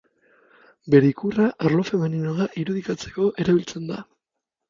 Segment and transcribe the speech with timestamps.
[0.93, 4.03] Bere ikurra, arlo femeninoa irudikatzeko erabiltzen da.